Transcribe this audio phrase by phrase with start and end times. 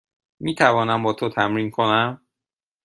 [0.39, 2.21] می توانم با تو تمرین کنم؟